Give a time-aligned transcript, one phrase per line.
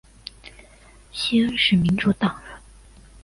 [1.11, 2.59] 西恩是民主党人。